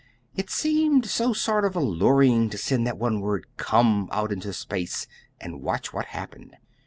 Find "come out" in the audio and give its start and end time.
3.57-4.31